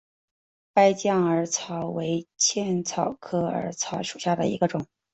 [0.73, 4.87] 败酱耳草为茜草科耳草属下的一个种。